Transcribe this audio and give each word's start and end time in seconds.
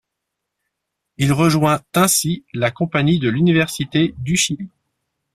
Il 1.19 1.31
rejoint 1.31 1.83
ainsi 1.93 2.43
la 2.53 2.71
compagnie 2.71 3.19
de 3.19 3.29
l'université 3.29 4.15
du 4.17 4.35
Chili. 4.35 4.67